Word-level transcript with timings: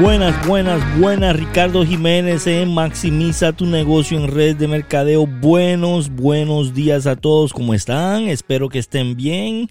buenas, 0.00 0.46
buenas, 0.46 0.98
buenas. 0.98 1.36
Ricardo 1.36 1.86
Jiménez 1.86 2.46
en 2.46 2.74
Maximiza 2.74 3.52
tu 3.52 3.66
negocio 3.66 4.18
en 4.18 4.28
red 4.28 4.56
de 4.56 4.66
mercadeo. 4.66 5.26
Buenos, 5.26 6.10
buenos 6.10 6.74
días 6.74 7.06
a 7.06 7.14
todos. 7.14 7.52
¿Cómo 7.52 7.74
están? 7.74 8.28
Espero 8.28 8.68
que 8.68 8.80
estén 8.80 9.16
bien. 9.16 9.70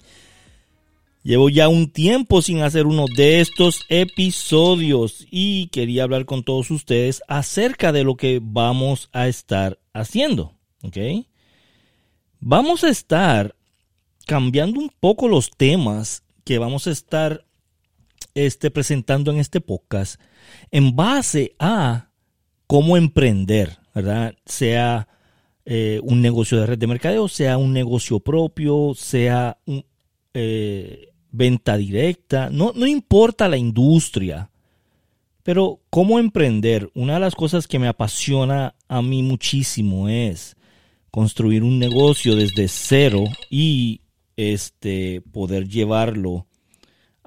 Llevo 1.24 1.50
ya 1.50 1.68
un 1.68 1.90
tiempo 1.90 2.42
sin 2.42 2.62
hacer 2.62 2.86
uno 2.86 3.06
de 3.18 3.42
estos 3.42 3.82
episodios 3.90 5.28
y 5.30 5.68
quería 5.68 6.04
hablar 6.04 6.24
con 6.24 6.44
todos 6.44 6.72
ustedes 6.72 7.22
acerca 7.28 7.92
de 7.92 8.06
lo 8.06 8.16
que 8.16 8.40
vamos 8.42 9.10
a 9.12 9.28
estar 9.28 9.78
haciendo. 9.94 10.54
Vamos 12.40 12.86
a 12.86 12.90
estar 12.90 13.56
cambiando 14.26 14.80
un 14.80 14.90
poco 15.02 15.28
los 15.28 15.52
temas 15.52 16.24
que 16.46 16.60
vamos 16.60 16.88
a 16.88 16.92
estar 16.92 17.47
este, 18.38 18.70
presentando 18.70 19.32
en 19.32 19.40
este 19.40 19.62
podcast 19.62 20.22
en 20.70 20.96
base 20.96 21.56
a 21.58 22.12
cómo 22.68 22.96
emprender, 22.96 23.80
¿verdad? 23.96 24.36
Sea 24.46 25.08
eh, 25.66 26.00
un 26.04 26.22
negocio 26.22 26.60
de 26.60 26.68
red 26.68 26.78
de 26.78 26.86
mercadeo, 26.86 27.28
sea 27.28 27.58
un 27.58 27.74
negocio 27.74 28.20
propio, 28.20 28.94
sea 28.96 29.58
eh, 30.36 31.10
venta 31.32 31.78
directa, 31.78 32.52
no, 32.52 32.74
no 32.76 32.86
importa 32.86 33.50
la 33.50 33.58
industria, 33.58 34.52
pero 35.42 35.80
cómo 35.90 36.20
emprender, 36.20 36.92
una 36.94 37.16
de 37.16 37.22
las 37.22 37.34
cosas 37.34 37.68
que 37.68 37.80
me 37.80 37.88
apasiona 37.88 38.76
a 38.88 39.02
mí 39.02 39.24
muchísimo 39.24 40.10
es 40.10 40.56
construir 41.10 41.64
un 41.64 41.80
negocio 41.80 42.36
desde 42.36 42.68
cero 42.68 43.24
y 43.50 44.02
este, 44.36 45.22
poder 45.32 45.68
llevarlo 45.68 46.47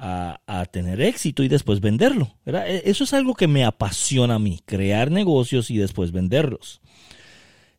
a, 0.00 0.66
tener 0.70 1.00
éxito 1.00 1.42
y 1.42 1.48
después 1.48 1.80
venderlo. 1.80 2.34
E, 2.46 2.82
eso 2.86 3.04
es 3.04 3.12
algo 3.12 3.34
que 3.34 3.48
me 3.48 3.64
apasiona 3.64 4.36
a 4.36 4.38
mí, 4.38 4.60
crear 4.64 5.10
negocios 5.10 5.70
y 5.70 5.76
después 5.76 6.12
venderlos. 6.12 6.80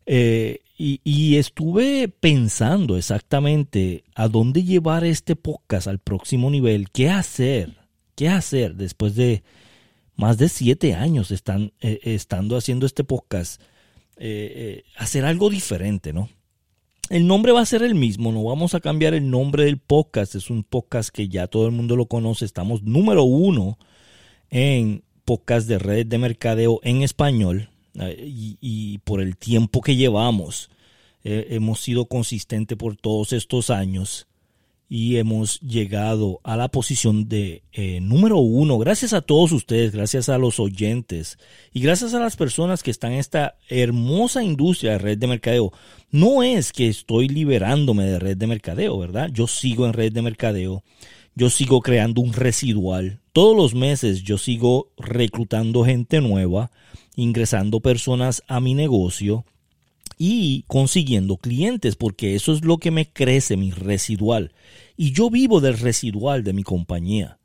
Eh, 0.06 0.62
y, 0.78 1.38
estuve 1.38 2.08
pensando 2.08 2.98
exactamente 2.98 4.04
a 4.16 4.28
dónde 4.28 4.64
llevar 4.64 5.04
este 5.04 5.36
podcast 5.36 5.88
al 5.88 6.00
próximo 6.00 6.50
nivel, 6.50 6.90
qué 6.90 7.10
hacer, 7.10 7.78
qué 8.16 8.28
hacer 8.28 8.76
después 8.76 9.14
de 9.16 9.44
más 10.16 10.40
de 10.40 10.50
siete 10.50 10.96
años 10.96 11.30
están, 11.30 11.74
eh, 11.82 12.00
estando 12.02 12.58
haciendo 12.58 12.88
este 12.88 13.04
podcast, 13.04 13.62
eh, 14.18 14.84
hacer 14.98 15.24
algo 15.24 15.52
diferente, 15.52 16.14
¿no? 16.14 16.30
El 17.12 17.28
nombre 17.28 17.52
va 17.52 17.60
a 17.60 17.66
ser 17.66 17.84
el 17.84 17.94
mismo, 17.94 18.32
no 18.32 18.42
vamos 18.42 18.74
a 18.74 18.80
cambiar 18.80 19.14
el 19.14 19.30
nombre 19.30 19.66
del 19.66 19.78
podcast. 19.80 20.34
Es 20.36 20.50
un 20.50 20.64
podcast 20.64 21.10
que 21.10 21.28
ya 21.28 21.48
todo 21.48 21.66
el 21.66 21.74
mundo 21.74 21.98
lo 21.98 22.06
conoce. 22.06 22.46
Estamos 22.46 22.84
número 22.84 23.24
uno 23.24 23.78
en 24.50 25.04
podcast 25.26 25.68
de 25.68 25.78
red 25.78 26.06
de 26.06 26.18
mercadeo 26.18 26.80
en 26.84 27.02
español. 27.02 27.70
Eh, 28.00 28.16
y, 28.62 29.00
por 29.00 29.20
el 29.20 29.36
tiempo 29.36 29.82
que 29.82 29.98
llevamos, 29.98 30.70
eh, 31.26 31.48
hemos 31.50 31.82
sido 31.82 32.06
consistentes 32.06 32.78
por 32.78 32.96
todos 32.96 33.34
estos 33.34 33.72
años 33.72 34.26
y 34.94 35.16
hemos 35.16 35.62
llegado 35.62 36.42
a 36.44 36.58
la 36.58 36.68
posición 36.68 37.30
de 37.30 37.64
eh, 37.72 38.02
número 38.02 38.40
uno. 38.40 38.78
Gracias 38.78 39.14
a 39.14 39.22
todos 39.22 39.54
ustedes, 39.54 39.94
gracias 39.94 40.28
a 40.28 40.38
los 40.38 40.60
oyentes 40.60 41.38
y 41.72 41.80
gracias 41.80 42.14
a 42.14 42.20
las 42.20 42.36
personas 42.36 42.84
que 42.84 42.92
están 42.92 43.14
en 43.14 43.20
esta 43.20 43.56
hermosa 43.70 44.44
industria 44.44 44.92
de 44.92 44.98
red 44.98 45.18
de 45.18 45.28
mercadeo. 45.28 45.72
No 46.10 46.44
es 46.44 46.74
que 46.74 46.90
estoy 46.90 47.30
liberándome 47.30 48.04
de 48.04 48.20
red 48.20 48.36
de 48.36 48.48
mercadeo, 48.48 49.00
¿verdad? 49.00 49.30
Yo 49.32 49.48
sigo 49.48 49.86
en 49.86 49.94
red 49.94 50.12
de 50.12 50.24
mercadeo. 50.24 50.84
Yo 51.36 51.50
sigo 51.50 51.80
creando 51.80 52.20
un 52.20 52.34
residual. 52.34 53.22
Todos 53.32 53.56
los 53.56 53.74
meses 53.74 54.24
yo 54.24 54.38
sigo 54.38 54.92
reclutando 54.98 55.86
gente 55.86 56.20
nueva, 56.20 56.70
ingresando 57.16 57.80
personas 57.80 58.44
a 58.50 58.60
mi 58.60 58.74
negocio 58.74 59.46
y 60.24 60.66
consiguiendo 60.68 61.38
clientes, 61.38 61.96
porque 61.96 62.36
eso 62.36 62.54
es 62.54 62.64
lo 62.64 62.78
que 62.78 62.92
me 62.92 63.12
crece, 63.12 63.58
mi 63.58 63.72
residual. 63.72 64.54
Y 64.96 65.14
yo 65.14 65.32
vivo 65.32 65.62
del 65.62 65.80
residual 65.80 66.44
de 66.44 66.54
mi 66.54 66.62
compañía. 66.62 67.40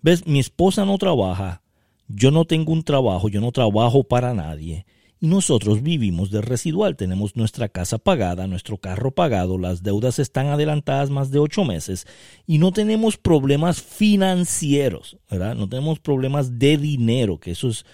¿Ves? 0.00 0.24
Mi 0.24 0.38
esposa 0.38 0.84
no 0.84 0.96
trabaja, 0.96 1.62
yo 2.06 2.30
no 2.30 2.44
tengo 2.44 2.72
un 2.72 2.84
trabajo, 2.84 3.28
yo 3.28 3.40
no 3.40 3.50
trabajo 3.50 4.04
para 4.04 4.32
nadie. 4.32 4.86
Y 5.18 5.26
nosotros 5.26 5.82
vivimos 5.82 6.30
del 6.30 6.44
residual. 6.44 6.94
Tenemos 6.94 7.34
nuestra 7.34 7.68
casa 7.68 7.98
pagada, 7.98 8.46
nuestro 8.46 8.78
carro 8.78 9.10
pagado, 9.10 9.58
las 9.58 9.82
deudas 9.82 10.20
están 10.20 10.46
adelantadas 10.46 11.10
más 11.10 11.32
de 11.32 11.40
ocho 11.40 11.64
meses 11.64 12.06
y 12.46 12.58
no 12.58 12.70
tenemos 12.70 13.16
problemas 13.16 13.82
financieros, 13.82 15.18
¿verdad? 15.28 15.56
No 15.56 15.68
tenemos 15.68 15.98
problemas 15.98 16.60
de 16.60 16.76
dinero, 16.78 17.40
que 17.40 17.50
eso 17.50 17.70
es, 17.70 17.84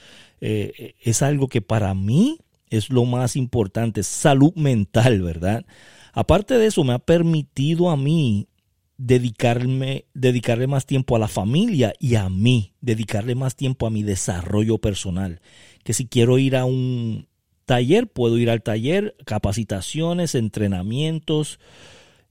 eh, 0.42 0.94
es 1.00 1.22
algo 1.22 1.48
que 1.48 1.62
para 1.62 1.94
mí 1.94 2.36
es 2.70 2.90
lo 2.90 3.04
más 3.04 3.36
importante, 3.36 4.02
salud 4.02 4.54
mental, 4.54 5.20
¿verdad? 5.22 5.66
Aparte 6.12 6.58
de 6.58 6.66
eso, 6.66 6.84
me 6.84 6.92
ha 6.92 6.98
permitido 6.98 7.90
a 7.90 7.96
mí 7.96 8.48
dedicarme, 8.96 10.06
dedicarle 10.12 10.66
más 10.66 10.86
tiempo 10.86 11.16
a 11.16 11.18
la 11.18 11.28
familia 11.28 11.92
y 11.98 12.16
a 12.16 12.28
mí, 12.28 12.74
dedicarle 12.80 13.34
más 13.34 13.56
tiempo 13.56 13.86
a 13.86 13.90
mi 13.90 14.02
desarrollo 14.02 14.78
personal. 14.78 15.40
Que 15.84 15.92
si 15.92 16.06
quiero 16.06 16.38
ir 16.38 16.56
a 16.56 16.64
un 16.64 17.26
taller, 17.64 18.08
puedo 18.08 18.36
ir 18.38 18.50
al 18.50 18.62
taller, 18.62 19.16
capacitaciones, 19.24 20.34
entrenamientos, 20.34 21.60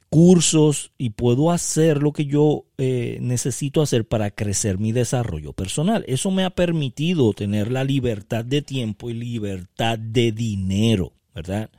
cursos 0.09 0.91
y 0.97 1.11
puedo 1.11 1.51
hacer 1.51 2.01
lo 2.01 2.11
que 2.11 2.25
yo 2.25 2.65
eh, 2.77 3.19
necesito 3.21 3.81
hacer 3.81 4.07
para 4.07 4.31
crecer 4.31 4.79
mi 4.79 4.91
desarrollo 4.91 5.53
personal. 5.53 6.03
Eso 6.07 6.31
me 6.31 6.43
ha 6.43 6.49
permitido 6.49 7.33
tener 7.33 7.71
la 7.71 7.83
libertad 7.83 8.43
de 8.43 8.61
tiempo 8.61 9.09
y 9.09 9.13
libertad 9.13 9.99
de 9.99 10.31
dinero, 10.31 11.13
¿verdad? 11.33 11.69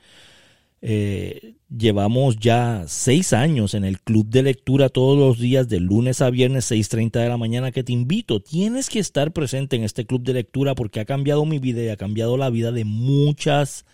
Eh, 0.83 1.53
llevamos 1.69 2.37
ya 2.37 2.85
seis 2.87 3.33
años 3.33 3.75
en 3.75 3.83
el 3.83 3.99
club 4.01 4.27
de 4.27 4.41
lectura 4.41 4.89
todos 4.89 5.17
los 5.17 5.37
días 5.37 5.69
de 5.69 5.79
lunes 5.79 6.21
a 6.21 6.31
viernes 6.31 6.71
6.30 6.71 7.19
de 7.19 7.29
la 7.29 7.37
mañana 7.37 7.71
que 7.71 7.83
te 7.83 7.91
invito. 7.91 8.39
Tienes 8.39 8.89
que 8.89 8.99
estar 8.99 9.31
presente 9.31 9.75
en 9.75 9.83
este 9.83 10.05
club 10.05 10.23
de 10.23 10.33
lectura 10.33 10.73
porque 10.73 11.01
ha 11.01 11.05
cambiado 11.05 11.45
mi 11.45 11.59
vida 11.59 11.83
y 11.83 11.89
ha 11.89 11.97
cambiado 11.97 12.37
la 12.37 12.49
vida 12.49 12.71
de 12.71 12.85
muchas 12.85 13.85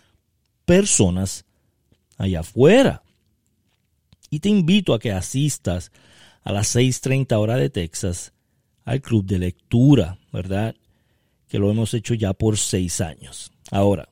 personas 0.66 1.46
allá 2.18 2.40
afuera. 2.42 3.04
Y 4.29 4.39
te 4.39 4.49
invito 4.49 4.93
a 4.93 4.99
que 4.99 5.11
asistas 5.11 5.91
a 6.43 6.51
las 6.51 6.75
6.30 6.75 7.35
hora 7.38 7.55
de 7.55 7.69
Texas 7.69 8.33
al 8.85 9.01
club 9.01 9.25
de 9.25 9.39
lectura, 9.39 10.17
¿verdad? 10.31 10.75
Que 11.47 11.59
lo 11.59 11.69
hemos 11.69 11.93
hecho 11.93 12.13
ya 12.13 12.33
por 12.33 12.57
seis 12.57 13.01
años. 13.01 13.51
Ahora, 13.69 14.09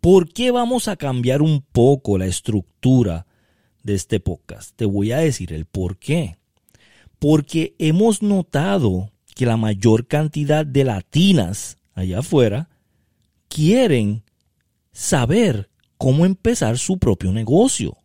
¿por 0.00 0.32
qué 0.32 0.50
vamos 0.50 0.88
a 0.88 0.96
cambiar 0.96 1.42
un 1.42 1.60
poco 1.60 2.16
la 2.16 2.26
estructura 2.26 3.26
de 3.82 3.94
este 3.94 4.20
podcast? 4.20 4.74
Te 4.74 4.86
voy 4.86 5.12
a 5.12 5.18
decir 5.18 5.52
el 5.52 5.66
por 5.66 5.98
qué. 5.98 6.36
Porque 7.18 7.74
hemos 7.78 8.22
notado 8.22 9.10
que 9.34 9.44
la 9.44 9.58
mayor 9.58 10.06
cantidad 10.06 10.64
de 10.64 10.84
latinas 10.84 11.76
allá 11.94 12.20
afuera 12.20 12.70
quieren 13.48 14.22
saber 14.92 15.68
cómo 15.98 16.24
empezar 16.24 16.78
su 16.78 16.98
propio 16.98 17.32
negocio 17.32 17.98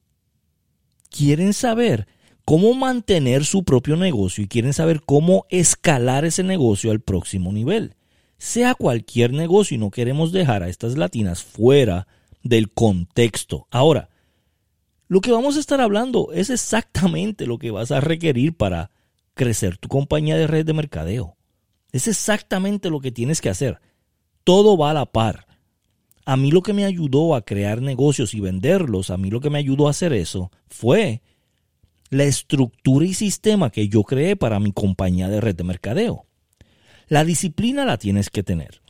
quieren 1.11 1.53
saber 1.53 2.07
cómo 2.45 2.73
mantener 2.73 3.45
su 3.45 3.63
propio 3.63 3.95
negocio 3.97 4.43
y 4.43 4.47
quieren 4.47 4.73
saber 4.73 5.01
cómo 5.01 5.45
escalar 5.49 6.25
ese 6.25 6.43
negocio 6.43 6.89
al 6.89 7.01
próximo 7.01 7.51
nivel. 7.51 7.95
Sea 8.37 8.73
cualquier 8.73 9.33
negocio 9.33 9.75
y 9.75 9.77
no 9.77 9.91
queremos 9.91 10.31
dejar 10.31 10.63
a 10.63 10.69
estas 10.69 10.97
latinas 10.97 11.43
fuera 11.43 12.07
del 12.41 12.71
contexto. 12.71 13.67
Ahora, 13.69 14.09
lo 15.07 15.21
que 15.21 15.31
vamos 15.31 15.57
a 15.57 15.59
estar 15.59 15.81
hablando 15.81 16.31
es 16.33 16.49
exactamente 16.49 17.45
lo 17.45 17.59
que 17.59 17.69
vas 17.69 17.91
a 17.91 17.99
requerir 17.99 18.55
para 18.55 18.89
crecer 19.35 19.77
tu 19.77 19.89
compañía 19.89 20.37
de 20.37 20.47
red 20.47 20.65
de 20.65 20.73
mercadeo. 20.73 21.35
Es 21.91 22.07
exactamente 22.07 22.89
lo 22.89 23.01
que 23.01 23.11
tienes 23.11 23.41
que 23.41 23.49
hacer. 23.49 23.79
Todo 24.43 24.77
va 24.77 24.91
a 24.91 24.93
la 24.93 25.05
par. 25.05 25.45
A 26.25 26.37
mí 26.37 26.51
lo 26.51 26.61
que 26.61 26.73
me 26.73 26.85
ayudó 26.85 27.35
a 27.35 27.43
crear 27.43 27.81
negocios 27.81 28.33
y 28.33 28.39
venderlos, 28.39 29.09
a 29.09 29.17
mí 29.17 29.29
lo 29.29 29.41
que 29.41 29.49
me 29.49 29.57
ayudó 29.57 29.87
a 29.87 29.91
hacer 29.91 30.13
eso 30.13 30.51
fue 30.67 31.21
la 32.09 32.25
estructura 32.25 33.05
y 33.05 33.13
sistema 33.13 33.71
que 33.71 33.87
yo 33.87 34.03
creé 34.03 34.35
para 34.35 34.59
mi 34.59 34.71
compañía 34.71 35.29
de 35.29 35.41
red 35.41 35.55
de 35.55 35.63
mercadeo. 35.63 36.25
La 37.07 37.25
disciplina 37.25 37.85
la 37.85 37.97
tienes 37.97 38.29
que 38.29 38.43
tener. 38.43 38.81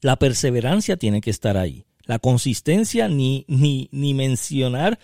La 0.00 0.16
perseverancia 0.18 0.96
tiene 0.96 1.20
que 1.20 1.30
estar 1.30 1.56
ahí. 1.56 1.84
La 2.04 2.18
consistencia 2.18 3.08
ni, 3.08 3.44
ni, 3.48 3.88
ni 3.92 4.14
mencionar 4.14 4.98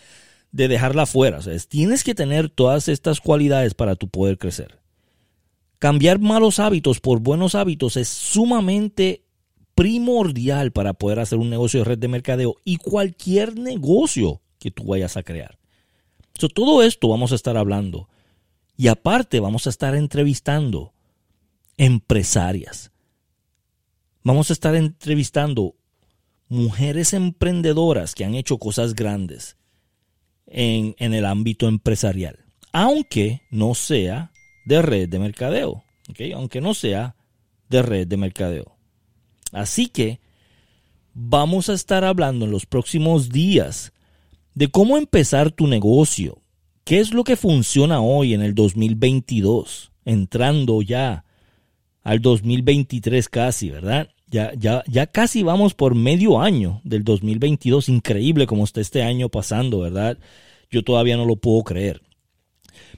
de 0.51 0.69
dejarla 0.69 1.07
fuera. 1.07 1.39
O 1.39 1.43
sea, 1.43 1.59
tienes 1.69 2.05
que 2.05 2.15
tener 2.15 2.49
todas 2.49 2.89
estas 2.89 3.21
cualidades 3.21 3.75
para 3.75 3.97
tu 3.97 4.09
poder 4.09 4.39
crecer. 4.39 4.79
Cambiar 5.79 6.21
malos 6.21 6.61
hábitos 6.61 7.01
por 7.01 7.21
buenos 7.21 7.55
hábitos 7.55 7.97
es 7.97 8.09
sumamente 8.09 9.25
primordial 9.75 10.73
para 10.73 10.93
poder 10.95 11.21
hacer 11.21 11.39
un 11.39 11.51
negocio 11.51 11.81
de 11.81 11.85
red 11.85 11.99
de 11.99 12.09
mercadeo 12.09 12.57
y 12.65 12.77
cualquier 12.77 13.59
negocio 13.59 14.41
que 14.59 14.71
tú 14.71 14.85
vayas 14.85 15.17
a 15.17 15.23
crear. 15.23 15.59
todo 16.55 16.83
esto 16.83 17.09
vamos 17.09 17.33
a 17.33 17.37
estar 17.37 17.57
hablando. 17.57 18.09
Y 18.77 18.89
aparte 18.89 19.39
vamos 19.41 19.67
a 19.67 19.71
estar 19.71 19.95
entrevistando 19.95 20.93
empresarias. 21.77 22.91
Vamos 24.25 24.51
a 24.51 24.53
estar 24.53 24.75
entrevistando 24.75 25.75
mujeres 26.49 27.13
emprendedoras 27.13 28.15
que 28.15 28.25
han 28.25 28.35
hecho 28.35 28.59
cosas 28.59 28.95
grandes 28.95 29.57
en, 30.47 30.95
el 30.99 31.25
ámbito 31.25 31.67
empresarial, 31.67 32.45
aunque 32.73 33.43
no 33.51 33.75
sea 33.75 34.33
de 34.67 34.83
red 34.83 35.09
de 35.09 35.19
mercadeo, 35.19 35.83
aunque 36.35 36.61
no 36.61 36.75
sea 36.75 37.17
de 37.69 37.83
red 37.83 38.07
de 38.07 38.17
mercadeo. 38.17 38.77
Así 39.53 39.87
que 39.87 40.21
vamos 41.15 41.69
a 41.69 41.75
estar 41.75 42.05
hablando 42.05 42.47
en 42.47 42.51
los 42.51 42.67
próximos 42.67 43.29
días 43.29 43.93
de 44.55 44.69
cómo 44.69 44.99
empezar 44.99 45.51
tu 45.51 45.67
negocio, 45.67 46.43
qué 46.85 47.01
es 47.01 47.13
lo 47.13 47.25
que 47.25 47.37
funciona 47.37 48.01
hoy 48.01 48.35
en 48.35 48.43
el 48.43 48.55
2022, 48.55 49.93
entrando 50.05 50.83
ya 50.83 51.25
al 52.03 52.21
2023 52.21 53.29
casi, 53.29 53.71
¿verdad? 53.71 54.09
Ya, 54.27 54.53
ya, 54.55 54.83
ya 54.89 55.07
casi 55.07 55.43
vamos 55.43 55.75
por 55.75 55.95
medio 55.95 56.41
año 56.41 56.81
del 56.85 57.05
2022. 57.05 57.91
Increíble 57.91 58.47
como 58.47 58.65
está 58.65 58.81
este 58.81 59.03
año 59.03 59.29
pasando, 59.29 59.81
¿verdad? 59.81 60.19
Yo 60.71 60.83
todavía 60.83 61.19
no 61.19 61.27
lo 61.27 61.37
puedo 61.37 61.63
creer. 61.63 62.01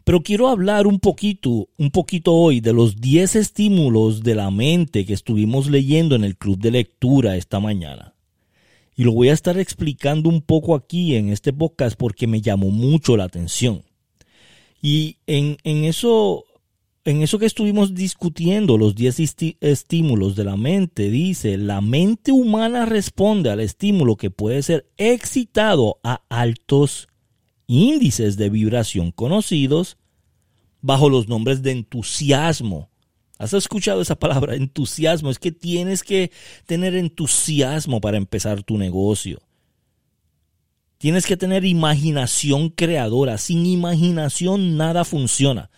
Pero 0.05 0.23
quiero 0.23 0.49
hablar 0.49 0.87
un 0.87 1.01
poquito, 1.01 1.69
un 1.79 1.91
poquito 1.91 2.35
hoy 2.35 2.61
de 2.61 2.75
los 2.75 3.01
10 3.01 3.37
estímulos 3.37 4.23
de 4.23 4.35
la 4.35 4.51
mente 4.51 5.07
que 5.07 5.15
estuvimos 5.15 5.69
leyendo 5.69 6.15
en 6.15 6.25
el 6.25 6.37
club 6.37 6.59
de 6.59 6.71
lectura 6.71 7.37
esta 7.37 7.59
mañana. 7.59 8.15
Y 8.95 9.05
lo 9.05 9.13
voy 9.13 9.31
a 9.31 9.33
estar 9.33 9.59
explicando 9.59 10.29
un 10.29 10.43
poco 10.43 10.75
aquí 10.75 11.17
en 11.17 11.31
este 11.31 11.53
podcast 11.53 11.97
porque 11.99 12.27
me 12.27 12.43
llamó 12.43 12.71
mucho 12.71 13.17
la 13.17 13.25
atención. 13.25 13.83
Y 14.83 15.17
en, 15.27 15.57
en 15.65 15.85
eso 15.85 16.45
en 17.07 17.23
eso 17.23 17.39
que 17.39 17.47
estuvimos 17.47 17.95
discutiendo, 17.95 18.79
los 18.79 18.95
10 18.95 19.57
estímulos 19.61 20.37
de 20.37 20.45
la 20.45 20.57
mente, 20.57 21.11
dice, 21.11 21.59
la 21.59 21.83
mente 21.83 22.33
humana 22.33 22.87
responde 22.87 23.51
al 23.51 23.61
estímulo 23.61 24.17
que 24.17 24.31
puede 24.31 24.63
ser 24.63 24.87
excitado 24.97 25.99
a 26.03 26.23
altos 26.31 27.09
índices 27.67 28.37
de 28.37 28.51
vibración 28.51 29.11
conocidos 29.11 29.97
bajo 30.81 31.09
los 31.09 31.29
nombres 31.29 31.63
de 31.63 31.73
entusiasmo. 31.73 32.91
¿Has 33.39 33.53
escuchado 33.53 34.01
esa 34.01 34.17
palabra? 34.17 34.55
Entusiasmo. 34.57 35.31
Es 35.31 35.39
que 35.39 35.53
tienes 35.53 36.03
que 36.03 36.31
tener 36.67 36.95
entusiasmo 36.95 38.01
para 38.01 38.17
empezar 38.17 38.63
tu 38.63 38.79
negocio. 38.79 39.41
Tienes 40.99 41.27
que 41.27 41.37
tener 41.37 41.65
imaginación 41.65 42.71
creadora. 42.71 43.39
Sin 43.39 43.67
imaginación 43.67 44.77
nada 44.77 45.05
funciona. 45.05 45.71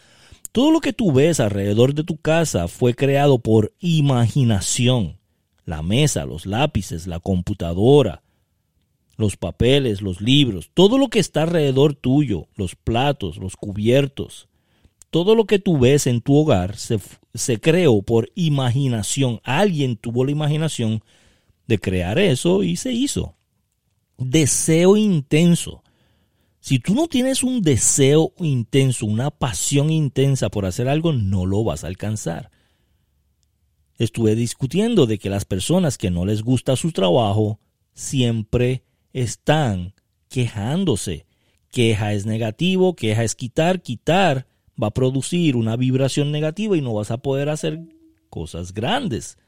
Todo 0.53 0.71
lo 0.71 0.81
que 0.81 0.93
tú 0.93 1.13
ves 1.13 1.41
alrededor 1.41 1.95
de 1.95 2.05
tu 2.05 2.17
casa 2.17 2.69
fue 2.69 2.95
creado 2.95 3.39
por 3.39 3.75
imaginación. 3.79 5.19
La 5.65 5.83
mesa, 5.83 6.25
los 6.25 6.47
lápices, 6.47 7.07
la 7.07 7.21
computadora, 7.21 8.23
los 9.17 9.37
papeles, 9.37 10.03
los 10.03 10.21
libros, 10.21 10.71
todo 10.75 10.99
lo 10.99 11.09
que 11.09 11.19
está 11.19 11.43
alrededor 11.43 11.95
tuyo, 11.95 12.49
los 12.55 12.75
platos, 12.77 13.39
los 13.39 13.57
cubiertos, 13.57 14.49
todo 15.11 15.35
lo 15.35 15.47
que 15.47 15.59
tú 15.59 15.79
ves 15.79 16.07
en 16.07 16.21
tu 16.21 16.37
hogar 16.37 16.77
se, 16.77 16.99
se 17.35 17.61
creó 17.61 18.03
por 18.03 18.31
imaginación. 18.35 19.41
Alguien 19.45 19.97
tuvo 19.97 20.25
la 20.25 20.33
imaginación 20.33 21.03
de 21.67 21.79
crear 21.79 22.19
eso 22.19 22.63
y 22.63 22.77
se 22.77 22.93
hizo. 22.93 23.35
Deseo 24.19 24.97
intenso. 24.97 25.83
Si 26.61 26.81
tú 26.81 26.95
no 26.95 27.07
tienes 27.07 27.43
un 27.43 27.63
deseo 27.63 28.33
intenso, 28.39 29.07
una 29.07 29.31
pasión 29.31 29.91
intensa 29.91 30.49
por 30.49 30.67
hacer 30.67 30.89
algo, 30.89 31.13
no 31.13 31.47
lo 31.47 31.63
vas 31.65 31.85
a 31.85 31.87
alcanzar. 31.87 32.51
Estuve 33.99 34.35
discutiendo 34.35 35.07
de 35.07 35.19
que 35.19 35.31
las 35.31 35.45
personas 35.45 35.97
que 35.97 36.11
no 36.11 36.27
les 36.27 36.43
gusta 36.43 36.77
su 36.77 36.93
trabajo 36.93 37.61
siempre 37.95 38.83
están 39.17 39.95
quejándose. 40.29 41.27
Queja 41.71 42.13
es 42.13 42.27
negativo, 42.27 42.95
queja 42.95 43.25
es 43.25 43.35
quitar, 43.35 43.81
quitar 43.81 44.47
va 44.81 44.89
a 44.89 44.95
producir 44.95 45.57
una 45.57 45.75
vibración 45.77 46.31
negativa 46.31 46.77
y 46.77 46.83
no 46.83 46.93
vas 46.93 47.11
a 47.11 47.17
poder 47.17 47.49
hacer 47.49 47.81
cosas 48.29 48.75
grandes. 48.75 49.39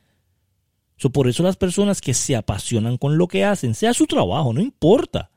por 1.12 1.28
eso 1.28 1.42
las 1.42 1.56
personas 1.56 2.00
que 2.00 2.14
se 2.14 2.34
apasionan 2.34 2.96
con 2.96 3.18
lo 3.18 3.28
que 3.28 3.44
hacen, 3.44 3.74
sea 3.74 3.92
su 3.92 4.06
trabajo, 4.06 4.54
no 4.54 4.62
importa. 4.62 5.30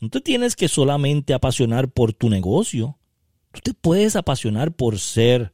No 0.00 0.08
te 0.08 0.22
tienes 0.22 0.56
que 0.56 0.68
solamente 0.68 1.34
apasionar 1.34 1.90
por 1.90 2.14
tu 2.14 2.30
negocio. 2.30 2.98
Tú 3.52 3.60
te 3.62 3.74
puedes 3.74 4.16
apasionar 4.16 4.72
por 4.72 4.98
ser 4.98 5.52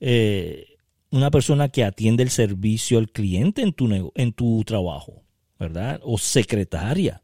eh, 0.00 0.76
una 1.10 1.30
persona 1.30 1.70
que 1.70 1.82
atiende 1.82 2.22
el 2.22 2.30
servicio 2.30 2.98
al 2.98 3.10
cliente 3.10 3.62
en 3.62 3.72
tu, 3.72 4.12
en 4.14 4.32
tu 4.34 4.62
trabajo, 4.64 5.23
¿verdad? 5.58 6.00
O 6.02 6.18
secretaria. 6.18 7.22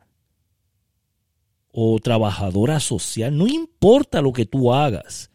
O 1.73 1.99
trabajadora 2.01 2.81
social. 2.81 3.37
No 3.37 3.47
importa 3.47 4.23
lo 4.23 4.33
que 4.33 4.47
tú 4.47 4.73
hagas 4.73 5.31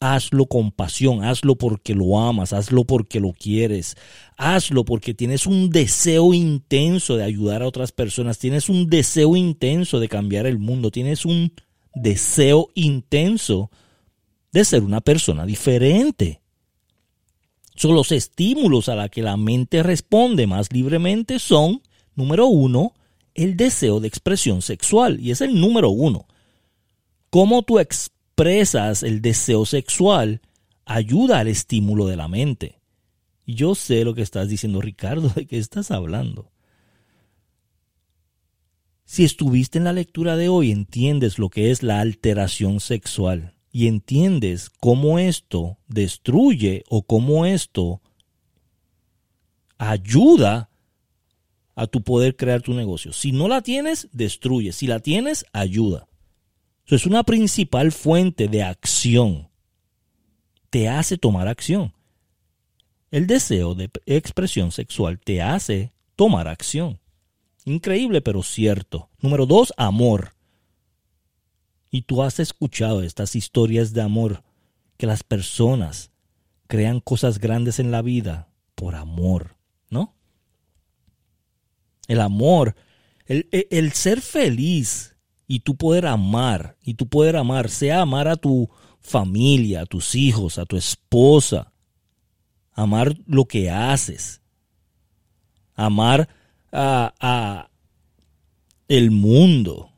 hazlo 0.00 0.46
con 0.46 0.72
pasión, 0.72 1.24
hazlo 1.24 1.56
porque 1.56 1.94
lo 1.94 2.18
amas, 2.18 2.52
hazlo 2.52 2.84
porque 2.84 3.20
lo 3.20 3.32
quieres, 3.32 3.96
hazlo 4.36 4.84
porque 4.84 5.14
tienes 5.14 5.46
un 5.46 5.70
deseo 5.70 6.34
intenso 6.34 7.16
de 7.16 7.24
ayudar 7.24 7.62
a 7.62 7.66
otras 7.68 7.92
personas, 7.92 8.38
tienes 8.38 8.68
un 8.68 8.90
deseo 8.90 9.36
intenso 9.36 9.98
de 10.00 10.08
cambiar 10.08 10.46
el 10.46 10.58
mundo, 10.58 10.90
tienes 10.90 11.24
un 11.24 11.52
deseo 11.94 12.68
intenso 12.74 13.70
de 14.52 14.64
ser 14.64 14.82
una 14.82 15.00
persona 15.00 15.46
diferente. 15.46 16.40
Son 17.74 17.94
los 17.94 18.12
estímulos 18.12 18.88
a 18.88 18.94
los 18.94 19.10
que 19.10 19.22
la 19.22 19.36
mente 19.36 19.82
responde 19.82 20.46
más 20.46 20.72
libremente 20.72 21.38
son, 21.38 21.82
número 22.16 22.46
uno, 22.46 22.94
el 23.34 23.56
deseo 23.56 24.00
de 24.00 24.08
expresión 24.08 24.62
sexual, 24.62 25.20
y 25.20 25.30
es 25.30 25.40
el 25.40 25.60
número 25.60 25.90
uno. 25.90 26.26
Cómo 27.30 27.62
tú 27.62 27.78
expresas 27.78 29.02
el 29.02 29.22
deseo 29.22 29.66
sexual, 29.66 30.40
ayuda 30.84 31.38
al 31.38 31.48
estímulo 31.48 32.06
de 32.06 32.16
la 32.16 32.28
mente. 32.28 32.80
Yo 33.46 33.74
sé 33.74 34.04
lo 34.04 34.14
que 34.14 34.22
estás 34.22 34.48
diciendo, 34.48 34.80
Ricardo, 34.80 35.28
de 35.34 35.46
qué 35.46 35.58
estás 35.58 35.90
hablando. 35.90 36.50
Si 39.04 39.24
estuviste 39.24 39.78
en 39.78 39.84
la 39.84 39.92
lectura 39.92 40.36
de 40.36 40.48
hoy, 40.48 40.72
entiendes 40.72 41.38
lo 41.38 41.48
que 41.48 41.70
es 41.70 41.84
la 41.84 42.00
alteración 42.00 42.80
sexual 42.80 43.54
y 43.70 43.86
entiendes 43.86 44.68
cómo 44.68 45.18
esto 45.18 45.78
destruye 45.86 46.82
o 46.88 47.02
cómo 47.02 47.46
esto 47.46 48.00
ayuda 49.78 50.70
a 51.76 51.86
tu 51.86 52.02
poder 52.02 52.34
crear 52.34 52.62
tu 52.62 52.74
negocio. 52.74 53.12
Si 53.12 53.30
no 53.30 53.46
la 53.46 53.62
tienes, 53.62 54.08
destruye. 54.12 54.72
Si 54.72 54.88
la 54.88 54.98
tienes, 54.98 55.46
ayuda 55.52 56.08
es 56.94 57.06
una 57.06 57.24
principal 57.24 57.90
fuente 57.90 58.46
de 58.46 58.62
acción. 58.62 59.48
Te 60.70 60.88
hace 60.88 61.18
tomar 61.18 61.48
acción. 61.48 61.92
El 63.10 63.26
deseo 63.26 63.74
de 63.74 63.90
expresión 64.04 64.70
sexual 64.70 65.18
te 65.18 65.42
hace 65.42 65.92
tomar 66.14 66.46
acción. 66.48 67.00
Increíble, 67.64 68.20
pero 68.20 68.42
cierto. 68.42 69.08
Número 69.20 69.46
dos, 69.46 69.72
amor. 69.76 70.32
Y 71.90 72.02
tú 72.02 72.22
has 72.22 72.38
escuchado 72.38 73.02
estas 73.02 73.34
historias 73.34 73.92
de 73.92 74.02
amor, 74.02 74.44
que 74.96 75.06
las 75.06 75.24
personas 75.24 76.10
crean 76.68 77.00
cosas 77.00 77.38
grandes 77.38 77.78
en 77.78 77.90
la 77.90 78.02
vida 78.02 78.48
por 78.74 78.94
amor, 78.94 79.56
¿no? 79.88 80.14
El 82.06 82.20
amor, 82.20 82.74
el, 83.26 83.48
el 83.50 83.92
ser 83.92 84.20
feliz 84.20 85.16
y 85.46 85.60
tú 85.60 85.76
poder 85.76 86.06
amar, 86.06 86.76
y 86.82 86.94
tú 86.94 87.08
poder 87.08 87.36
amar, 87.36 87.68
sea 87.68 88.00
amar 88.02 88.28
a 88.28 88.36
tu 88.36 88.68
familia, 89.00 89.82
a 89.82 89.86
tus 89.86 90.14
hijos, 90.14 90.58
a 90.58 90.66
tu 90.66 90.76
esposa, 90.76 91.72
amar 92.72 93.16
lo 93.26 93.44
que 93.44 93.70
haces, 93.70 94.42
amar 95.74 96.28
a, 96.72 97.14
a 97.20 97.70
el 98.88 99.10
mundo, 99.10 99.90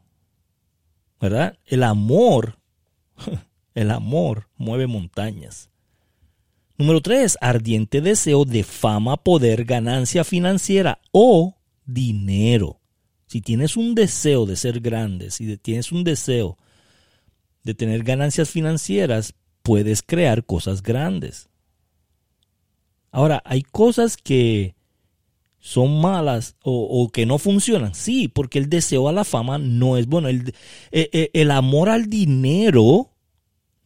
¿verdad? 1.21 1.59
El 1.67 1.83
amor, 1.83 2.59
el 3.75 3.91
amor 3.91 4.49
mueve 4.57 4.87
montañas. 4.87 5.71
Número 6.77 7.01
tres, 7.01 7.37
ardiente 7.41 8.01
deseo 8.01 8.45
de 8.45 8.63
fama, 8.63 9.17
poder, 9.17 9.65
ganancia 9.65 10.23
financiera 10.23 11.01
o 11.11 11.58
dinero. 11.89 12.81
Si 13.27 13.41
tienes 13.41 13.77
un 13.77 13.95
deseo 13.95 14.47
de 14.47 14.57
ser 14.57 14.81
grande, 14.81 15.31
si 15.31 15.57
tienes 15.57 15.91
un 15.91 16.05
deseo 16.05 16.57
de 17.65 17.75
tener 17.75 18.05
ganancias 18.05 18.51
financieras, 18.51 19.35
puedes 19.63 20.03
crear 20.03 20.45
cosas 20.45 20.83
grandes. 20.83 21.49
Ahora, 23.11 23.43
hay 23.45 23.63
cosas 23.63 24.17
que 24.17 24.77
son 25.59 26.01
malas 26.01 26.57
o, 26.63 27.11
que 27.13 27.27
no 27.27 27.39
funcionan. 27.39 27.95
Sí, 27.95 28.29
porque 28.29 28.59
el 28.59 28.69
deseo 28.69 29.09
a 29.09 29.13
la 29.13 29.25
fama 29.25 29.59
no 29.59 29.97
es 29.97 30.07
bueno. 30.07 30.29
El, 30.29 30.55
eh, 30.93 31.11
eh, 31.13 31.31
el 31.33 31.51
amor 31.51 31.89
al 31.89 32.09
dinero 32.09 33.11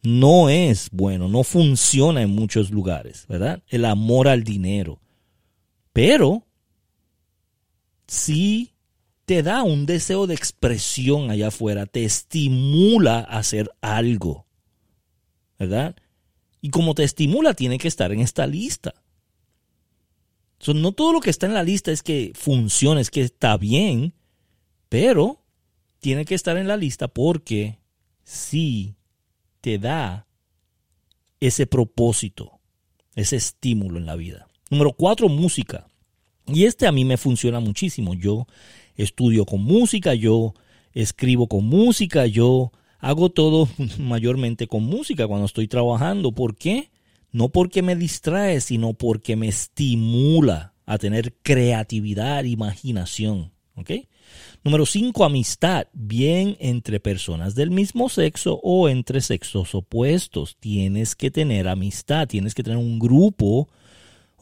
no 0.03 0.49
es 0.49 0.89
bueno, 0.91 1.27
no 1.29 1.43
funciona 1.43 2.21
en 2.21 2.29
muchos 2.29 2.71
lugares, 2.71 3.25
¿verdad? 3.27 3.63
El 3.67 3.85
amor 3.85 4.27
al 4.27 4.43
dinero. 4.43 4.99
Pero 5.93 6.45
si 8.07 8.73
te 9.25 9.43
da 9.43 9.63
un 9.63 9.85
deseo 9.85 10.27
de 10.27 10.35
expresión 10.35 11.31
allá 11.31 11.47
afuera, 11.47 11.85
te 11.85 12.03
estimula 12.03 13.19
a 13.19 13.39
hacer 13.39 13.71
algo, 13.81 14.45
¿verdad? 15.57 15.95
Y 16.61 16.69
como 16.69 16.93
te 16.95 17.03
estimula, 17.03 17.53
tiene 17.53 17.77
que 17.77 17.87
estar 17.87 18.11
en 18.11 18.19
esta 18.19 18.47
lista. 18.47 18.93
no 20.73 20.91
todo 20.91 21.13
lo 21.13 21.19
que 21.19 21.29
está 21.29 21.45
en 21.45 21.53
la 21.53 21.63
lista 21.63 21.91
es 21.91 22.03
que 22.03 22.31
funciona, 22.35 23.01
es 23.01 23.11
que 23.11 23.21
está 23.21 23.57
bien, 23.57 24.13
pero 24.89 25.41
tiene 25.99 26.25
que 26.25 26.35
estar 26.35 26.57
en 26.57 26.67
la 26.67 26.77
lista 26.77 27.07
porque 27.07 27.79
sí 28.23 28.95
te 29.61 29.77
da 29.77 30.27
ese 31.39 31.65
propósito, 31.65 32.59
ese 33.15 33.37
estímulo 33.37 33.97
en 33.97 34.05
la 34.05 34.15
vida. 34.15 34.47
Número 34.69 34.93
cuatro, 34.93 35.29
música. 35.29 35.87
Y 36.47 36.65
este 36.65 36.87
a 36.87 36.91
mí 36.91 37.05
me 37.05 37.17
funciona 37.17 37.59
muchísimo. 37.59 38.13
Yo 38.13 38.47
estudio 38.95 39.45
con 39.45 39.63
música, 39.63 40.13
yo 40.13 40.53
escribo 40.93 41.47
con 41.47 41.65
música, 41.65 42.25
yo 42.25 42.71
hago 42.99 43.29
todo 43.29 43.67
mayormente 43.99 44.67
con 44.67 44.83
música 44.83 45.27
cuando 45.27 45.45
estoy 45.45 45.67
trabajando. 45.67 46.31
¿Por 46.31 46.55
qué? 46.55 46.91
No 47.31 47.49
porque 47.49 47.81
me 47.81 47.95
distrae, 47.95 48.61
sino 48.61 48.93
porque 48.93 49.35
me 49.35 49.47
estimula 49.47 50.73
a 50.85 50.97
tener 50.97 51.33
creatividad, 51.41 52.43
imaginación. 52.43 53.51
¿Ok? 53.75 53.91
Número 54.63 54.85
5, 54.85 55.25
amistad, 55.25 55.87
bien 55.93 56.55
entre 56.59 56.99
personas 56.99 57.55
del 57.55 57.71
mismo 57.71 58.07
sexo 58.07 58.59
o 58.63 58.87
entre 58.87 59.19
sexos 59.21 59.75
opuestos. 59.75 60.57
Tienes 60.59 61.15
que 61.15 61.31
tener 61.31 61.67
amistad, 61.67 62.27
tienes 62.27 62.53
que 62.53 62.63
tener 62.63 62.77
un 62.77 62.99
grupo, 62.99 63.67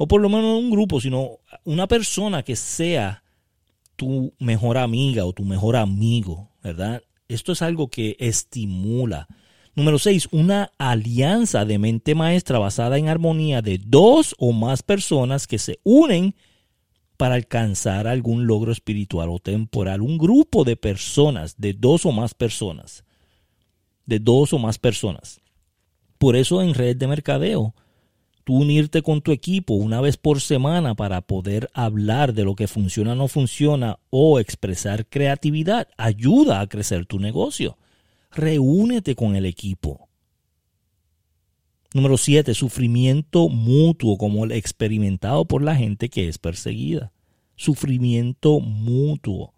o 0.02 0.08
por 0.08 0.20
lo 0.20 0.30
menos 0.30 0.46
no 0.46 0.58
un 0.58 0.72
grupo, 0.72 1.00
sino 1.00 1.38
una 1.64 1.88
persona 1.88 2.42
que 2.42 2.56
sea 2.56 3.24
tu 3.96 4.34
mejor 4.40 4.80
amiga 4.80 5.26
o 5.26 5.32
tu 5.32 5.44
mejor 5.44 5.76
amigo, 5.76 6.50
¿verdad? 6.64 7.04
Esto 7.28 7.52
es 7.52 7.62
algo 7.62 7.88
que 7.90 8.18
estimula. 8.20 9.28
Número 9.76 10.00
6, 10.00 10.30
una 10.32 10.72
alianza 10.80 11.66
de 11.66 11.78
mente 11.78 12.16
maestra 12.16 12.58
basada 12.58 12.98
en 12.98 13.10
armonía 13.10 13.62
de 13.62 13.78
dos 13.78 14.34
o 14.40 14.54
más 14.54 14.82
personas 14.82 15.46
que 15.46 15.60
se 15.60 15.80
unen 15.84 16.34
para 17.16 17.36
alcanzar 17.36 18.08
algún 18.08 18.48
logro 18.48 18.72
espiritual 18.72 19.30
o 19.30 19.38
temporal. 19.38 20.02
Un 20.02 20.18
grupo 20.18 20.64
de 20.64 20.78
personas, 20.78 21.58
de 21.60 21.74
dos 21.74 22.08
o 22.08 22.12
más 22.12 22.34
personas. 22.34 23.06
De 24.08 24.18
dos 24.18 24.52
o 24.52 24.58
más 24.58 24.80
personas. 24.80 25.42
Por 26.18 26.36
eso 26.36 26.64
en 26.64 26.74
red 26.74 26.98
de 26.98 27.06
mercadeo, 27.06 27.76
tú 28.44 28.56
unirte 28.56 29.02
con 29.02 29.22
tu 29.22 29.32
equipo 29.32 29.74
una 29.74 30.02
vez 30.02 30.18
por 30.18 30.42
semana 30.42 30.96
para 30.96 31.22
poder 31.22 31.70
hablar 31.74 32.34
de 32.34 32.44
lo 32.44 32.56
que 32.56 32.68
funciona 32.68 33.14
o 33.14 33.16
no 33.16 33.28
funciona 33.28 34.00
o 34.10 34.40
expresar 34.40 35.06
creatividad 35.06 35.88
ayuda 35.98 36.60
a 36.60 36.68
crecer 36.68 37.06
tu 37.06 37.20
negocio. 37.20 37.78
Reúnete 38.32 39.16
con 39.16 39.36
el 39.36 39.46
equipo. 39.46 40.08
Número 41.94 42.18
7. 42.18 42.54
Sufrimiento 42.54 43.50
mutuo 43.50 44.18
como 44.18 44.46
el 44.46 44.54
experimentado 44.54 45.46
por 45.46 45.62
la 45.62 45.76
gente 45.76 46.10
que 46.10 46.30
es 46.30 46.38
perseguida. 46.38 47.12
Sufrimiento 47.56 48.60
mutuo. 48.62 49.54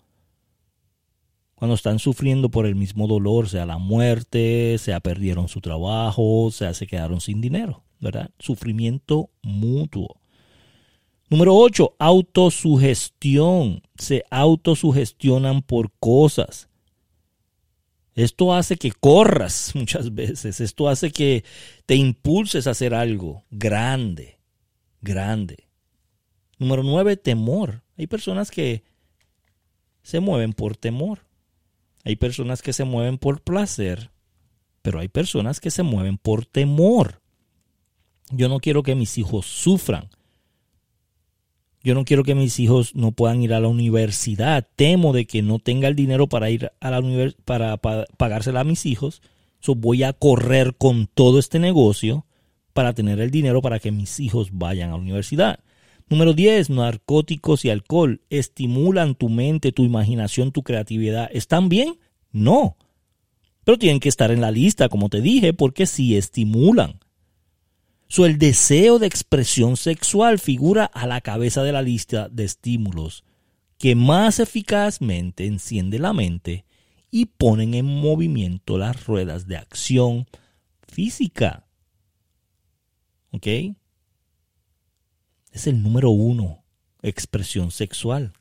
Cuando 1.64 1.76
están 1.76 2.00
sufriendo 2.00 2.50
por 2.50 2.66
el 2.66 2.76
mismo 2.76 3.08
dolor, 3.08 3.48
sea 3.48 3.66
la 3.66 3.78
muerte, 3.78 4.78
sea 4.80 5.00
perdieron 5.00 5.48
su 5.48 5.62
trabajo, 5.62 6.50
sea 6.52 6.74
se 6.74 6.88
quedaron 6.88 7.22
sin 7.22 7.40
dinero, 7.40 7.84
¿verdad? 8.04 8.30
Sufrimiento 8.38 9.32
mutuo. 9.42 10.20
Número 11.30 11.56
8. 11.56 11.96
Autosugestión. 11.98 13.82
Se 13.98 14.24
autosugestionan 14.30 15.64
por 15.64 15.92
cosas. 16.00 16.70
Esto 18.16 18.54
hace 18.54 18.78
que 18.78 18.92
corras 18.92 19.72
muchas 19.76 20.14
veces. 20.14 20.62
Esto 20.62 20.90
hace 20.90 21.12
que 21.12 21.44
te 21.86 21.96
impulses 21.96 22.68
a 22.68 22.72
hacer 22.72 22.94
algo 22.94 23.44
grande, 23.50 24.40
grande. 25.02 25.68
Número 26.60 26.84
nueve, 26.84 27.18
temor. 27.18 27.84
Hay 27.98 28.08
personas 28.08 28.52
que 28.52 28.84
se 30.04 30.20
mueven 30.20 30.54
por 30.54 30.78
temor. 30.78 31.26
Hay 32.06 32.16
personas 32.16 32.62
que 32.62 32.74
se 32.74 32.84
mueven 32.84 33.18
por 33.18 33.42
placer, 33.42 34.12
pero 34.82 35.00
hay 35.00 35.08
personas 35.08 35.60
que 35.60 35.72
se 35.72 35.84
mueven 35.84 36.18
por 36.18 36.46
temor. 36.46 37.23
Yo 38.32 38.50
no 38.50 38.60
quiero 38.60 38.84
que 38.84 38.96
mis 38.96 39.18
hijos 39.18 39.46
sufran. 39.46 40.10
Yo 41.84 41.96
no 41.96 42.06
quiero 42.06 42.24
que 42.24 42.34
mis 42.34 42.60
hijos 42.60 42.96
no 42.96 43.12
puedan 43.12 43.42
ir 43.42 43.54
a 43.54 43.60
la 43.60 43.68
universidad. 43.68 44.66
Temo 44.78 45.12
de 45.12 45.26
que 45.26 45.42
no 45.42 45.60
tenga 45.60 45.90
el 45.90 45.96
dinero 45.96 46.28
para 46.28 46.50
ir 46.50 46.72
a 46.80 46.92
la 46.92 47.00
universidad 47.00 47.44
para, 47.44 47.78
pagársela 47.78 48.62
a 48.62 48.64
mis 48.64 48.86
hijos. 48.86 49.22
So 49.60 49.76
voy 49.76 50.04
a 50.04 50.14
correr 50.14 50.76
con 50.78 51.08
todo 51.08 51.40
este 51.40 51.60
negocio 51.60 52.26
para 52.72 52.94
tener 52.94 53.20
el 53.20 53.32
dinero 53.32 53.62
para 53.62 53.80
que 53.80 53.92
mis 53.92 54.20
hijos 54.22 54.50
vayan 54.54 54.90
a 54.90 54.94
la 54.94 55.00
universidad. 55.00 55.60
Número 56.10 56.34
10. 56.34 56.70
Narcóticos 56.70 57.66
y 57.66 57.70
alcohol 57.70 58.22
estimulan 58.30 59.16
tu 59.16 59.28
mente, 59.28 59.74
tu 59.74 59.84
imaginación, 59.84 60.54
tu 60.54 60.64
creatividad. 60.64 61.30
¿Están 61.34 61.68
bien? 61.68 61.98
No. 62.32 62.78
Pero 63.66 63.78
tienen 63.78 64.00
que 64.00 64.10
estar 64.10 64.32
en 64.32 64.40
la 64.40 64.52
lista, 64.52 64.88
como 64.88 65.10
te 65.10 65.20
dije, 65.20 65.54
porque 65.54 65.86
sí 65.86 66.16
estimulan 66.16 67.03
el 68.22 68.38
deseo 68.38 69.00
de 69.00 69.08
expresión 69.08 69.76
sexual 69.76 70.38
figura 70.38 70.86
a 70.86 71.08
la 71.08 71.22
cabeza 71.22 71.64
de 71.64 71.72
la 71.72 71.82
lista 71.82 72.30
de 72.30 72.44
estímulos 72.44 73.24
que 73.80 73.96
más 73.96 74.40
eficazmente 74.40 75.48
enciende 75.48 75.98
la 75.98 76.14
mente 76.14 76.64
y 77.10 77.26
ponen 77.26 77.74
en 77.74 77.86
movimiento 77.86 78.78
las 78.78 79.08
ruedas 79.08 79.48
de 79.48 79.58
acción 79.58 80.28
física. 80.88 81.66
¿Ok? 83.32 83.48
Es 85.52 85.66
el 85.66 85.82
número 85.82 86.12
uno, 86.12 86.64
expresión 87.02 87.72
sexual. 87.72 88.34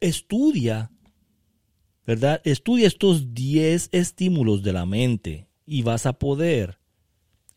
estudia, 0.00 0.90
¿verdad? 2.04 2.40
Estudia 2.44 2.88
estos 2.88 3.34
10 3.34 3.90
estímulos 3.92 4.64
de 4.64 4.72
la 4.72 4.84
mente 4.84 5.48
y 5.64 5.82
vas 5.82 6.06
a 6.06 6.14
poder 6.14 6.78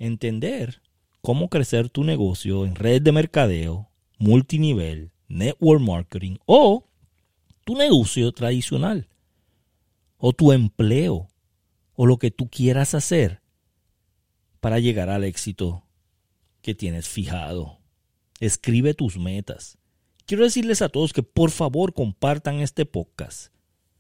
entender 0.02 0.82
cómo 1.22 1.50
crecer 1.50 1.90
tu 1.90 2.04
negocio 2.04 2.66
en 2.66 2.76
red 2.76 3.02
de 3.02 3.12
mercadeo, 3.12 3.90
multinivel, 4.18 5.12
network 5.28 5.82
marketing 5.82 6.38
o 6.46 6.88
tu 7.64 7.76
negocio 7.76 8.32
tradicional 8.32 9.08
o 10.18 10.34
tu 10.34 10.52
empleo 10.52 11.30
o 11.94 12.06
lo 12.06 12.18
que 12.18 12.32
tú 12.32 12.50
quieras 12.50 12.96
hacer 12.96 13.42
para 14.60 14.80
llegar 14.80 15.10
al 15.10 15.24
éxito 15.24 15.84
que 16.62 16.74
tienes 16.74 17.08
fijado. 17.08 17.80
Escribe 18.40 18.96
tus 18.96 19.18
metas. 19.18 19.78
Quiero 20.26 20.44
decirles 20.44 20.82
a 20.82 20.90
todos 20.90 21.14
que 21.14 21.24
por 21.24 21.52
favor 21.52 21.94
compartan 21.94 22.60
este 22.60 22.86
podcast, 22.86 23.54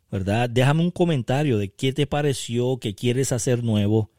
¿verdad? 0.09 0.49
Déjame 0.49 0.81
un 0.81 0.91
comentario 0.91 1.59
de 1.59 1.71
qué 1.71 1.93
te 1.93 2.07
pareció, 2.07 2.77
qué 2.77 2.95
quieres 2.95 3.31
hacer 3.31 3.63
nuevo 3.63 4.11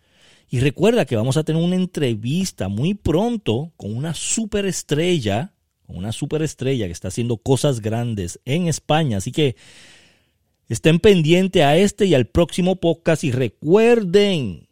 y 0.52 0.60
recuerda 0.60 1.06
que 1.06 1.16
vamos 1.16 1.38
a 1.38 1.44
tener 1.44 1.64
una 1.64 1.76
entrevista 1.76 2.68
muy 2.68 2.92
pronto 2.92 3.72
con 3.78 3.96
una 3.96 4.12
superestrella, 4.12 5.54
con 5.86 5.96
una 5.96 6.12
superestrella 6.12 6.84
que 6.84 6.92
está 6.92 7.08
haciendo 7.08 7.38
cosas 7.38 7.80
grandes 7.80 8.38
en 8.44 8.68
España. 8.68 9.16
Así 9.16 9.32
que 9.32 9.56
estén 10.68 10.98
pendientes 10.98 11.62
a 11.62 11.78
este 11.78 12.04
y 12.04 12.14
al 12.14 12.26
próximo 12.26 12.76
podcast 12.76 13.24
y 13.24 13.32
recuerden 13.32 14.68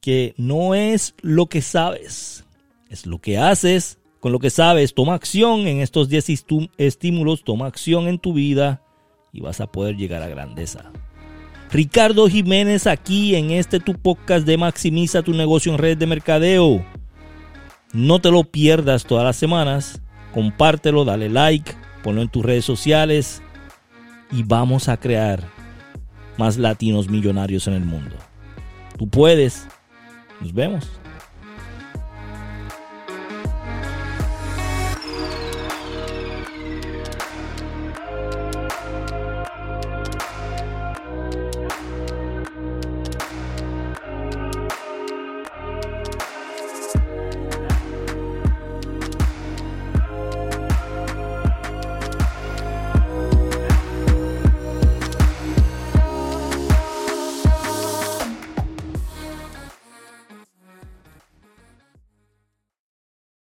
que 0.00 0.32
no 0.38 0.74
es 0.74 1.14
lo 1.20 1.44
que 1.44 1.60
sabes, 1.60 2.46
es 2.88 3.04
lo 3.04 3.18
que 3.18 3.36
haces 3.36 3.98
con 4.20 4.32
lo 4.32 4.38
que 4.38 4.48
sabes. 4.48 4.94
Toma 4.94 5.12
acción 5.12 5.66
en 5.66 5.82
estos 5.82 6.08
10 6.08 6.46
estímulos, 6.78 7.44
toma 7.44 7.66
acción 7.66 8.08
en 8.08 8.18
tu 8.18 8.32
vida 8.32 8.82
y 9.30 9.40
vas 9.40 9.60
a 9.60 9.70
poder 9.70 9.94
llegar 9.94 10.22
a 10.22 10.28
grandeza. 10.28 10.90
Ricardo 11.70 12.28
Jiménez 12.28 12.86
aquí 12.86 13.36
en 13.36 13.50
este 13.50 13.78
tu 13.78 13.94
podcast 13.94 14.46
de 14.46 14.56
Maximiza 14.56 15.22
tu 15.22 15.32
negocio 15.32 15.70
en 15.72 15.78
red 15.78 15.98
de 15.98 16.06
mercadeo. 16.06 16.84
No 17.92 18.20
te 18.20 18.30
lo 18.30 18.44
pierdas 18.44 19.04
todas 19.04 19.24
las 19.24 19.36
semanas. 19.36 20.00
Compártelo, 20.32 21.04
dale 21.04 21.28
like, 21.28 21.72
ponlo 22.02 22.22
en 22.22 22.28
tus 22.28 22.44
redes 22.44 22.64
sociales 22.64 23.42
y 24.30 24.44
vamos 24.44 24.88
a 24.88 24.98
crear 24.98 25.42
más 26.38 26.56
latinos 26.56 27.08
millonarios 27.08 27.66
en 27.66 27.74
el 27.74 27.84
mundo. 27.84 28.16
Tú 28.96 29.08
puedes. 29.08 29.66
Nos 30.40 30.54
vemos. 30.54 30.97